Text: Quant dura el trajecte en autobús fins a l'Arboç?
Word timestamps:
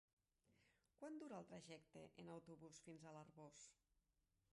Quant 1.01 1.19
dura 1.23 1.37
el 1.41 1.45
trajecte 1.51 2.05
en 2.23 2.31
autobús 2.37 2.81
fins 2.87 3.05
a 3.05 3.13
l'Arboç? 3.17 3.61